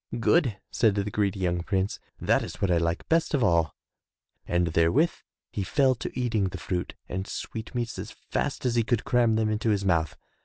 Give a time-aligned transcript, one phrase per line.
[0.11, 3.75] ''Good/* said the greedy young prince, "that is what I like best of all,"
[4.47, 5.11] and therewith
[5.51, 9.51] he fell to eating the fruit and sweetmeats as fast as he could cram them
[9.51, 10.17] into his mouth.